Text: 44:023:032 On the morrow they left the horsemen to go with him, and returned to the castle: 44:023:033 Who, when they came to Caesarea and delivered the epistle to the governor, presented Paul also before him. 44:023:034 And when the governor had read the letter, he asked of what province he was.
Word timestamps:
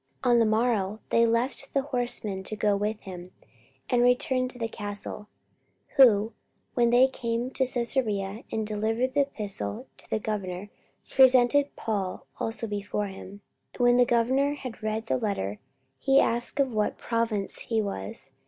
44:023:032 0.23 0.31
On 0.33 0.39
the 0.39 0.45
morrow 0.47 0.99
they 1.09 1.27
left 1.27 1.71
the 1.75 1.81
horsemen 1.83 2.41
to 2.41 2.55
go 2.55 2.75
with 2.75 3.01
him, 3.01 3.31
and 3.87 4.01
returned 4.01 4.49
to 4.49 4.57
the 4.57 4.67
castle: 4.67 5.27
44:023:033 5.99 6.05
Who, 6.07 6.33
when 6.73 6.89
they 6.89 7.07
came 7.07 7.51
to 7.51 7.65
Caesarea 7.71 8.43
and 8.51 8.65
delivered 8.65 9.13
the 9.13 9.21
epistle 9.27 9.85
to 9.97 10.09
the 10.09 10.17
governor, 10.17 10.71
presented 11.11 11.75
Paul 11.75 12.25
also 12.39 12.65
before 12.65 13.05
him. 13.05 13.41
44:023:034 13.75 13.75
And 13.77 13.83
when 13.85 13.97
the 13.97 14.05
governor 14.05 14.53
had 14.55 14.81
read 14.81 15.05
the 15.05 15.17
letter, 15.19 15.59
he 15.99 16.19
asked 16.19 16.59
of 16.59 16.73
what 16.73 16.97
province 16.97 17.59
he 17.59 17.79
was. 17.79 18.31